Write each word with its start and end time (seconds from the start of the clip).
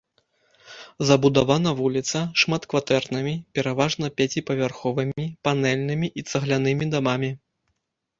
Забудавана 1.07 1.71
вуліца 1.81 2.19
шматкватэрнымі, 2.43 3.33
пераважна 3.57 4.09
пяціпавярховымі 4.21 5.25
панэльнымі 5.49 6.07
і 6.23 6.25
цаглянымі 6.33 6.89
дамамі. 6.95 7.31